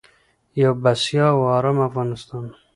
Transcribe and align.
یو 0.61 0.71
بسیا 0.83 1.25
او 1.35 1.41
ارام 1.55 1.77
افغانستان. 1.87 2.45